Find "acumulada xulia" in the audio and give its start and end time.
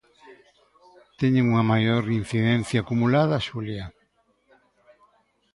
2.81-3.85